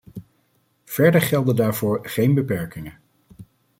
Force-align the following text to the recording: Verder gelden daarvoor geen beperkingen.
Verder 0.85 1.21
gelden 1.21 1.55
daarvoor 1.55 1.99
geen 2.07 2.33
beperkingen. 2.33 2.93